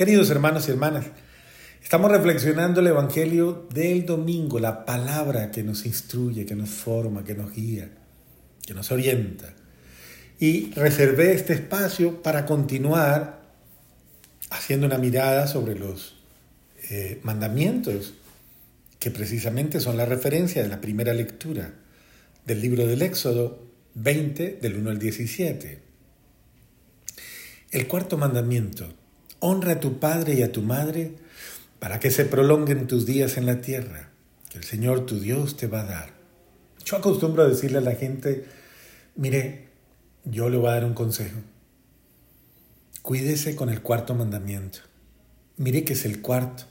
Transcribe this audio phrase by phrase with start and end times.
[0.00, 1.04] Queridos hermanos y hermanas,
[1.82, 7.34] estamos reflexionando el Evangelio del domingo, la palabra que nos instruye, que nos forma, que
[7.34, 7.90] nos guía,
[8.66, 9.52] que nos orienta.
[10.38, 13.42] Y reservé este espacio para continuar
[14.48, 16.16] haciendo una mirada sobre los
[16.88, 18.14] eh, mandamientos,
[18.98, 21.74] que precisamente son la referencia de la primera lectura
[22.46, 25.82] del libro del Éxodo 20, del 1 al 17.
[27.72, 28.94] El cuarto mandamiento
[29.40, 31.16] Honra a tu padre y a tu madre
[31.78, 34.10] para que se prolonguen tus días en la tierra,
[34.50, 36.10] que el Señor tu Dios te va a dar.
[36.84, 38.44] Yo acostumbro a decirle a la gente,
[39.16, 39.68] mire,
[40.24, 41.40] yo le voy a dar un consejo.
[43.02, 44.80] Cuídese con el cuarto mandamiento.
[45.56, 46.64] Mire que es el cuarto.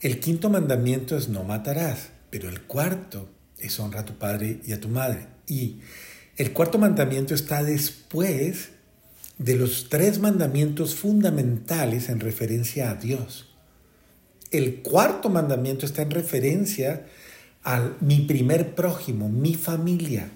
[0.00, 4.72] El quinto mandamiento es no matarás, pero el cuarto es honra a tu padre y
[4.72, 5.26] a tu madre.
[5.46, 5.80] Y
[6.36, 8.70] el cuarto mandamiento está después
[9.38, 13.46] de los tres mandamientos fundamentales en referencia a Dios.
[14.50, 17.06] El cuarto mandamiento está en referencia
[17.64, 20.30] a mi primer prójimo, mi familia.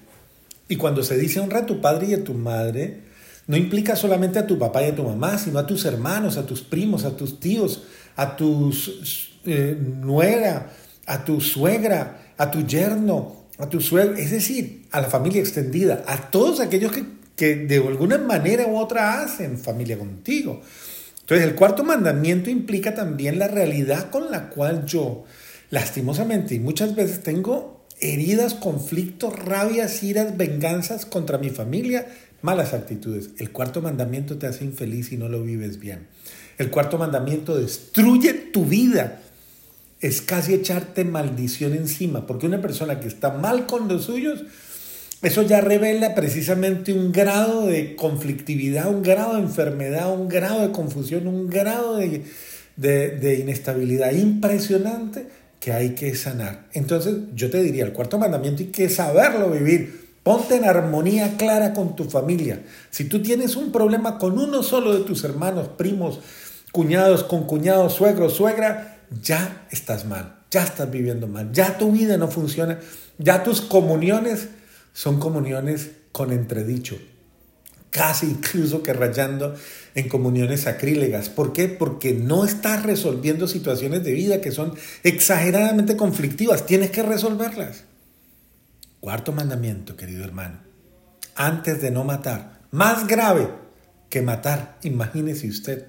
[0.69, 3.03] Y cuando se dice honra a tu padre y a tu madre,
[3.47, 6.47] no implica solamente a tu papá y a tu mamá, sino a tus hermanos, a
[6.47, 7.85] tus primos, a tus tíos,
[8.17, 8.75] a tu
[9.45, 10.73] eh, nuera,
[11.07, 16.05] a tu suegra, a tu yerno, a tu suegro, es decir, a la familia extendida,
[16.07, 17.05] a todos aquellos que
[17.37, 20.63] que de alguna manera u otra hacen familia contigo.
[21.21, 25.25] Entonces el cuarto mandamiento implica también la realidad con la cual yo,
[25.71, 32.07] lastimosamente y muchas veces tengo heridas, conflictos, rabias, iras, venganzas contra mi familia,
[32.43, 33.31] malas actitudes.
[33.39, 36.07] El cuarto mandamiento te hace infeliz y no lo vives bien.
[36.59, 39.21] El cuarto mandamiento destruye tu vida.
[40.01, 44.45] Es casi echarte maldición encima, porque una persona que está mal con los suyos,
[45.23, 50.73] eso ya revela precisamente un grado de conflictividad, un grado de enfermedad, un grado de
[50.73, 55.27] confusión, un grado de, inestabilidad impresionante
[55.59, 56.67] que hay que sanar.
[56.75, 60.07] Entonces yo te diría, el cuarto mandamiento hay que saberlo vivir.
[60.23, 62.63] Ponte en armonía clara con tu familia.
[62.91, 66.19] Si tú tienes un problema con uno solo de tus hermanos, primos,
[66.73, 72.29] cuñados, concuñados, suegros, suegra, ya estás mal, ya estás viviendo mal, ya tu vida no
[72.29, 72.81] funciona,
[73.19, 74.49] ya tus comuniones
[74.97, 76.99] son comuniones con entredicho,
[77.91, 79.55] casi incluso que rayando
[79.95, 81.29] en comuniones sacrílegas.
[81.29, 81.69] ¿Por qué?
[81.69, 86.65] Porque no estás resolviendo situaciones de vida que son exageradamente conflictivas.
[86.65, 87.85] Tienes que resolverlas.
[88.99, 90.61] Cuarto mandamiento, querido hermano.
[91.35, 92.61] Antes de no matar.
[92.71, 93.51] Más grave
[94.09, 95.89] que matar, imagínese usted.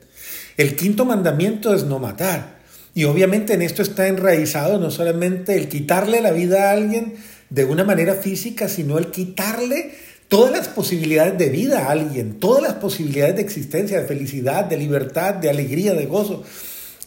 [0.58, 2.58] El quinto mandamiento es no matar.
[2.94, 7.16] Y obviamente en esto está enraizado no solamente el quitarle la vida a alguien,
[7.50, 9.92] de una manera física, sino el quitarle
[10.28, 14.78] todas las posibilidades de vida a alguien, todas las posibilidades de existencia, de felicidad, de
[14.78, 16.44] libertad, de alegría, de gozo.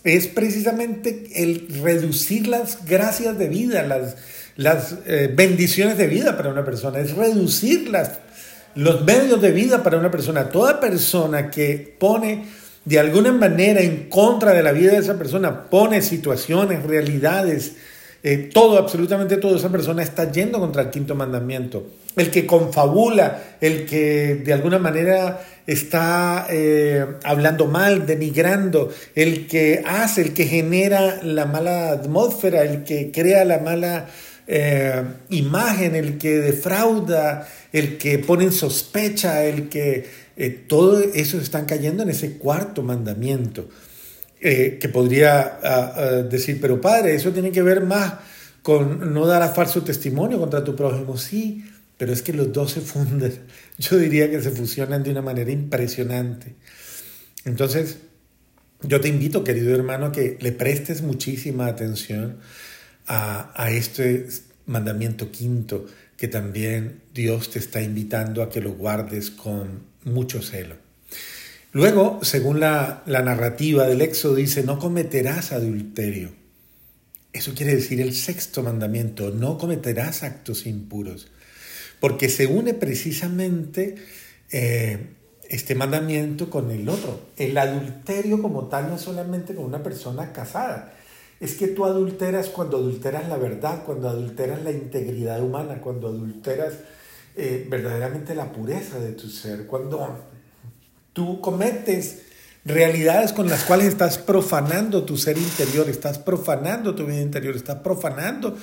[0.02, 4.16] Es precisamente el reducir las gracias de vida, las,
[4.56, 7.90] las eh, bendiciones de vida para una persona, es reducir
[8.74, 10.48] los medios de vida para una persona.
[10.48, 12.44] Toda persona que pone
[12.84, 17.74] de alguna manera en contra de la vida de esa persona, pone situaciones, realidades,
[18.22, 21.86] eh, todo, absolutamente todo, esa persona está yendo contra el quinto mandamiento.
[22.16, 29.82] El que confabula, el que de alguna manera está eh, hablando mal, denigrando, el que
[29.86, 34.08] hace, el que genera la mala atmósfera, el que crea la mala
[34.46, 40.28] eh, imagen, el que defrauda, el que pone en sospecha, el que...
[40.66, 43.68] todo eso están cayendo en ese cuarto mandamiento.
[44.42, 48.14] Eh, que podría ah, ah, decir, pero padre, eso tiene que ver más
[48.62, 51.18] con no dar a falso testimonio contra tu prójimo.
[51.18, 51.64] Sí,
[51.98, 53.40] pero es que los dos se funden.
[53.78, 56.54] Yo diría que se fusionan de una manera impresionante.
[57.44, 57.98] Entonces,
[58.82, 62.38] yo te invito, querido hermano, a que le prestes muchísima atención
[63.06, 64.26] a, a este
[64.66, 65.86] mandamiento quinto,
[66.16, 70.76] que también Dios te está invitando a que lo guardes con mucho celo.
[71.72, 76.32] Luego, según la, narrativa del Éxodo, dice, no cometerás adulterio.
[77.32, 81.28] Eso quiere decir el sexto mandamiento, no cometerás actos impuros,
[82.00, 83.94] porque se une precisamente
[84.50, 85.10] eh,
[85.48, 87.20] este mandamiento con el otro.
[87.36, 90.92] El adulterio como tal no es solamente con una persona casada,
[91.38, 96.74] es que tú adulteras cuando adulteras la verdad, cuando adulteras la integridad humana, cuando adulteras
[97.36, 100.18] eh, verdaderamente la pureza de tu ser, cuando
[101.12, 102.22] Tú cometes
[102.64, 107.78] realidades con las cuales estás profanando tu ser interior, estás profanando tu vida interior, estás
[107.78, 108.56] profanando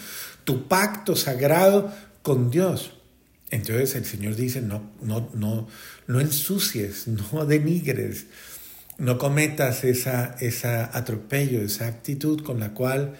[0.43, 1.91] tu pacto sagrado
[2.21, 2.93] con Dios.
[3.49, 5.67] Entonces el Señor dice, no, no, no,
[6.07, 8.27] no ensucies, no denigres,
[8.99, 13.15] No cometas esa, esa atropello, esa actitud con la cual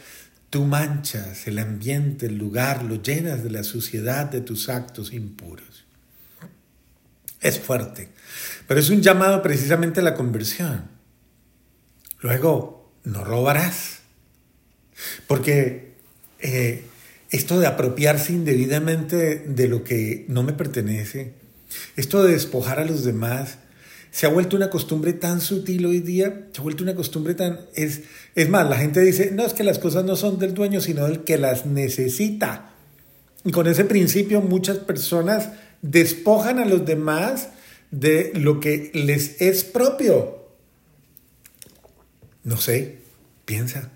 [0.50, 5.87] tú manchas el ambiente, el lugar, lo llenas de la suciedad de tus actos impuros.
[7.48, 8.10] Es fuerte,
[8.68, 10.90] pero es un llamado precisamente a la conversión.
[12.20, 14.00] Luego, no robarás,
[15.28, 15.94] porque
[16.40, 16.84] eh,
[17.30, 21.36] esto de apropiarse indebidamente de lo que no me pertenece,
[21.96, 23.60] esto de despojar a los demás,
[24.12, 27.62] se ha vuelto una costumbre tan sutil hoy día, se ha vuelto una costumbre tan...
[27.76, 28.02] Es,
[28.36, 31.06] es más, la gente dice, no, es que las cosas no son del dueño, sino
[31.06, 32.74] del que las necesita.
[33.46, 35.52] Y con ese principio muchas personas
[35.82, 37.50] despojan a los demás
[37.92, 40.48] de lo que les es propio.
[42.44, 43.00] No sé,
[43.46, 43.92] piensa,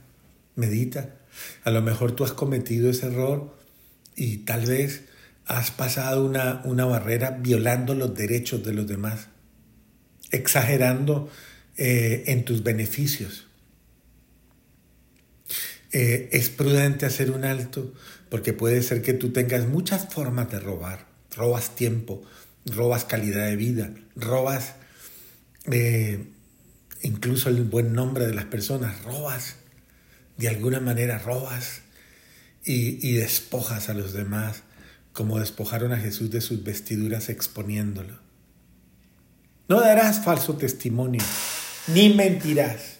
[0.56, 1.16] medita.
[1.64, 3.56] A lo mejor tú has cometido ese error
[4.16, 5.04] y tal vez
[5.46, 9.28] has pasado una, una barrera violando los derechos de los demás,
[10.32, 11.30] exagerando
[11.78, 13.48] eh, en tus beneficios.
[15.94, 17.94] Eh, es prudente hacer un alto
[18.30, 21.11] porque puede ser que tú tengas muchas formas de robar.
[21.36, 22.24] Robas tiempo,
[22.66, 24.76] robas calidad de vida, robas
[25.72, 26.28] eh,
[27.02, 29.56] incluso el buen nombre de las personas, robas,
[30.38, 31.82] de alguna manera robas
[32.64, 34.64] y, y despojas a los demás
[35.14, 38.20] como despojaron a Jesús de sus vestiduras exponiéndolo.
[39.68, 41.22] No darás falso testimonio,
[41.88, 42.98] ni mentirás.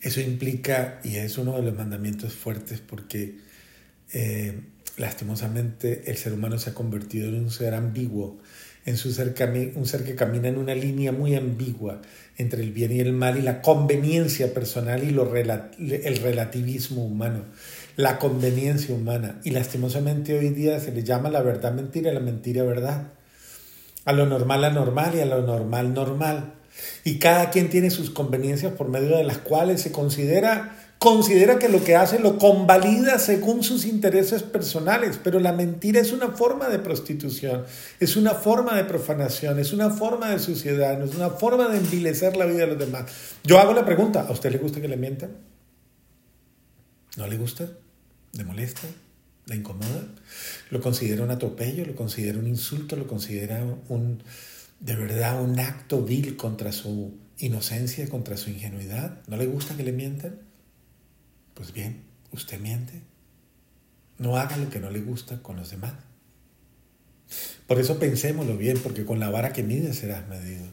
[0.00, 3.38] Eso implica, y es uno de los mandamientos fuertes, porque
[4.12, 4.60] eh,
[4.96, 8.38] lastimosamente el ser humano se ha convertido en un ser ambiguo,
[8.84, 12.00] en un ser que camina en una línea muy ambigua
[12.38, 17.44] entre el bien y el mal y la conveniencia personal y el relativismo humano
[17.96, 19.40] la conveniencia humana.
[19.42, 23.12] Y lastimosamente hoy día se le llama la verdad mentira la mentira verdad.
[24.04, 26.54] A lo normal anormal y a lo normal normal.
[27.04, 31.68] Y cada quien tiene sus conveniencias por medio de las cuales se considera considera que
[31.68, 36.68] lo que hace lo convalida según sus intereses personales, pero la mentira es una forma
[36.68, 37.64] de prostitución,
[38.00, 42.36] es una forma de profanación, es una forma de suciedad, es una forma de envilecer
[42.36, 43.04] la vida de los demás.
[43.44, 45.30] Yo hago la pregunta, ¿a usted le gusta que le mientan?
[47.16, 47.68] ¿No le gusta?
[48.32, 48.86] ¿Le molesta?
[49.46, 50.04] ¿Le incomoda?
[50.70, 51.84] ¿Lo considera un atropello?
[51.86, 52.96] ¿Lo considera un insulto?
[52.96, 54.22] ¿Lo considera un,
[54.80, 59.20] de verdad, un acto vil contra su inocencia, contra su ingenuidad?
[59.28, 60.45] ¿No le gusta que le mientan?
[61.56, 63.02] Pues bien, usted miente.
[64.18, 65.94] No haga lo que no le gusta con los demás.
[67.66, 70.66] Por eso pensémoslo bien, porque con la vara que mide serás medido.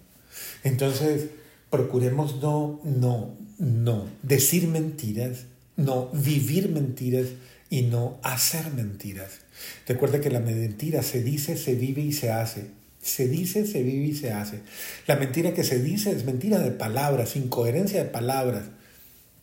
[0.63, 1.29] Entonces,
[1.71, 5.45] procuremos no, no, no decir mentiras,
[5.75, 7.29] no vivir mentiras,
[7.73, 9.39] y no hacer mentiras.
[9.87, 12.67] Recuerda que la mentira se dice, se vive y se hace.
[13.01, 14.59] Se dice, se vive y se hace.
[15.07, 18.65] La mentira que se dice es mentira de palabras, incoherencia de palabras,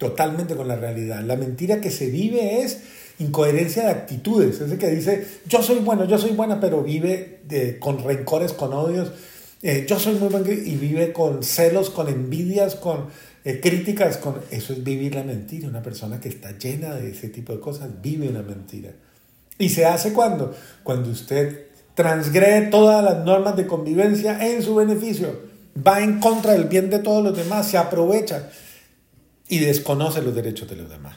[0.01, 1.23] totalmente con la realidad.
[1.23, 2.81] La mentira que se vive es
[3.19, 4.59] incoherencia de actitudes.
[4.59, 7.43] Es el que dice, yo soy bueno, yo soy buena, pero vive
[7.81, 9.13] con rencores, con odios.
[9.61, 13.09] Eh, yo soy muy bueno y vive con celos, con envidias, con
[13.45, 15.69] eh, críticas con eso es vivir la mentira.
[15.69, 18.93] Una persona que está llena de ese tipo de cosas vive una mentira.
[19.59, 20.55] ¿Y se hace cuando?
[20.83, 25.43] Cuando usted transgrede todas las normas de convivencia en su beneficio,
[25.87, 28.49] va en contra del bien de todos los demás, se aprovecha
[29.51, 31.17] y desconoce los derechos de los demás.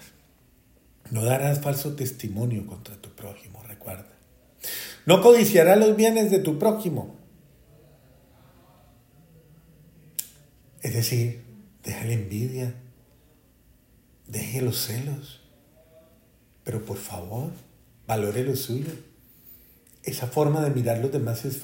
[1.11, 4.09] No darás falso testimonio contra tu prójimo, recuerda.
[5.05, 7.15] No codiciarás los bienes de tu prójimo.
[10.81, 11.43] Es decir,
[11.83, 12.73] Deja la envidia.
[14.27, 15.41] Deje los celos.
[16.63, 17.51] Pero por favor,
[18.07, 18.91] valore lo suyo.
[20.03, 21.59] Esa forma de mirar los demás es,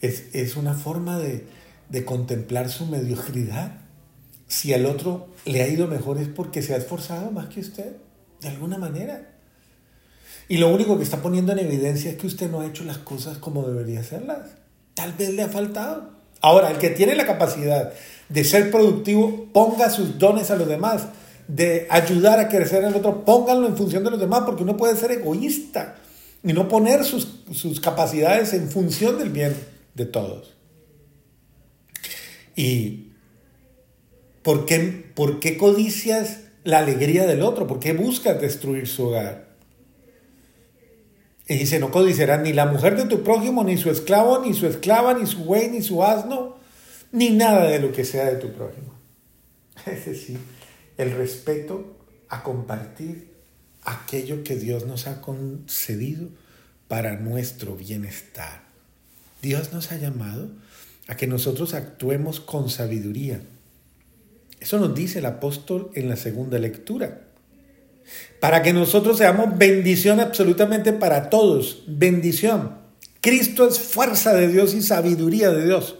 [0.00, 1.44] es, es, una forma de,
[1.88, 3.82] de contemplar su mediocridad.
[4.50, 7.92] Si al otro le ha ido mejor es porque se ha esforzado más que usted,
[8.40, 9.30] de alguna manera.
[10.48, 12.98] Y lo único que está poniendo en evidencia es que usted no ha hecho las
[12.98, 14.50] cosas como debería hacerlas.
[14.94, 16.10] Tal vez le ha faltado.
[16.40, 17.92] Ahora, el que tiene la capacidad
[18.28, 21.06] de ser productivo, ponga sus dones a los demás,
[21.46, 24.96] de ayudar a crecer al otro, pónganlo en función de los demás, porque uno puede
[24.96, 25.94] ser egoísta
[26.42, 29.54] y no poner sus, sus capacidades en función del bien
[29.94, 30.54] de todos.
[32.56, 33.09] ¿Y
[34.42, 34.78] por qué,
[35.14, 37.66] por qué codicias la alegría del otro?
[37.66, 39.50] ¿Por qué buscas destruir su hogar?
[41.48, 44.66] Y dice, no codiciarás ni la mujer de tu prójimo, ni su esclavo, ni su
[44.66, 46.56] esclava, ni su güey, ni su asno,
[47.10, 48.94] ni nada de lo que sea de tu prójimo.
[49.86, 50.38] Es decir,
[50.96, 51.96] el respeto
[52.28, 53.34] a compartir
[53.82, 56.28] aquello que Dios nos ha concedido
[56.86, 58.62] para nuestro bienestar.
[59.42, 60.50] Dios nos ha llamado
[61.08, 63.40] a que nosotros actuemos con sabiduría.
[64.60, 67.22] Eso nos dice el apóstol en la segunda lectura.
[68.40, 71.84] Para que nosotros seamos bendición absolutamente para todos.
[71.86, 72.78] Bendición.
[73.20, 75.96] Cristo es fuerza de Dios y sabiduría de Dios.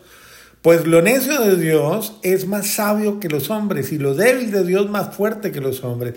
[0.63, 4.65] Pues lo necio de Dios es más sabio que los hombres y lo débil de
[4.65, 6.17] Dios más fuerte que los hombres.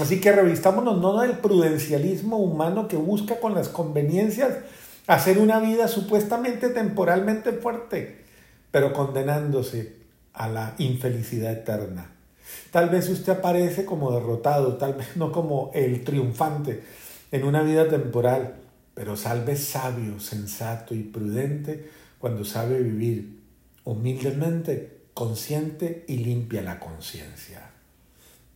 [0.00, 4.58] Así que revistámonos no del prudencialismo humano que busca con las conveniencias
[5.08, 8.18] hacer una vida supuestamente temporalmente fuerte,
[8.70, 9.99] pero condenándose
[10.40, 12.12] a la infelicidad eterna.
[12.70, 16.82] Tal vez usted aparece como derrotado, tal vez no como el triunfante
[17.30, 18.54] en una vida temporal,
[18.94, 23.38] pero salve sabio, sensato y prudente cuando sabe vivir
[23.84, 27.70] humildemente, consciente y limpia la conciencia.